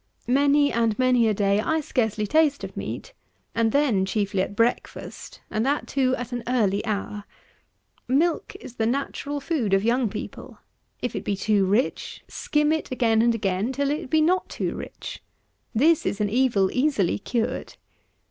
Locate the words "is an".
16.07-16.31